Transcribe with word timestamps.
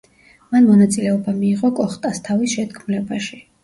მან 0.55 0.65
მონაწილეობა 0.69 1.37
მიიღო 1.43 1.73
კოხტასთავის 1.83 2.61
შეთქმულებაში. 2.61 3.45